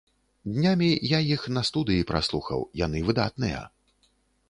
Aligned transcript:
Днямі 0.53 0.87
я 1.09 1.19
іх 1.35 1.45
на 1.59 1.65
студыі 1.69 2.07
праслухаў, 2.15 2.67
яны 2.85 3.07
выдатныя. 3.11 3.61